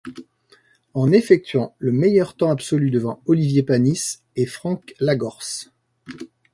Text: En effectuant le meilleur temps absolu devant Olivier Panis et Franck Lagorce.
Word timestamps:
En 0.95 1.11
effectuant 1.11 1.75
le 1.77 1.91
meilleur 1.91 2.35
temps 2.35 2.49
absolu 2.49 2.89
devant 2.89 3.21
Olivier 3.27 3.61
Panis 3.61 4.17
et 4.35 4.47
Franck 4.47 4.95
Lagorce. 4.99 5.69